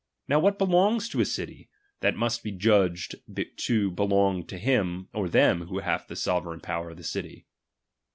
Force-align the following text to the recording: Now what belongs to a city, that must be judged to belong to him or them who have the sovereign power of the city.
Now 0.27 0.39
what 0.39 0.57
belongs 0.57 1.07
to 1.09 1.21
a 1.21 1.25
city, 1.25 1.69
that 1.99 2.15
must 2.15 2.41
be 2.43 2.51
judged 2.51 3.13
to 3.67 3.91
belong 3.91 4.47
to 4.47 4.57
him 4.57 5.09
or 5.13 5.29
them 5.29 5.67
who 5.67 5.77
have 5.77 6.07
the 6.07 6.15
sovereign 6.15 6.59
power 6.59 6.89
of 6.89 6.97
the 6.97 7.03
city. 7.03 7.45